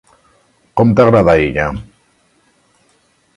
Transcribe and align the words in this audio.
Com 0.79 0.93
t'agrada 0.99 1.35
ella? 1.49 1.67